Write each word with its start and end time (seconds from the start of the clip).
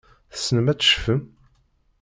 Tessnem 0.31 0.67
ad 0.71 0.77
tecfem? 0.79 1.21